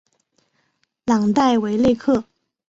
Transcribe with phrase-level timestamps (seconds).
[1.05, 2.23] 朗代韦内克。